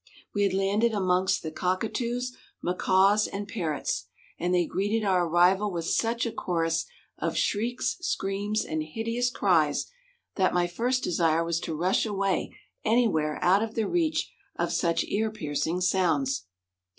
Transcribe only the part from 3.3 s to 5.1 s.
parrots, and they greeted